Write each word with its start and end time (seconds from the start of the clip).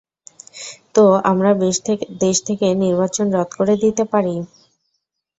তো 0.95 1.03
আমরা 1.31 1.51
দেশ 2.21 2.37
থেকে 2.47 2.67
নির্বাচন 2.83 3.25
রদ 3.35 3.49
করে 3.57 3.75
দিতে 3.83 4.03
পারি? 4.13 4.35